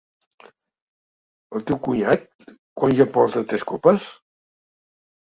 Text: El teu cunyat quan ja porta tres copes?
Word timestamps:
El 1.59 1.65
teu 1.71 1.77
cunyat 1.87 2.23
quan 2.81 2.95
ja 3.01 3.07
porta 3.19 3.43
tres 3.53 3.65
copes? 3.73 4.07